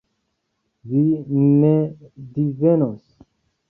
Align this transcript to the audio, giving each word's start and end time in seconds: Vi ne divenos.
Vi 0.93 1.03
ne 1.35 1.71
divenos. 2.35 3.03